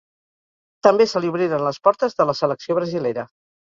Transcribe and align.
També 0.87 1.07
se 1.13 1.23
li 1.23 1.31
obriren 1.35 1.63
les 1.69 1.81
portes 1.87 2.19
de 2.21 2.31
la 2.33 2.39
selecció 2.43 2.83
brasilera. 2.83 3.33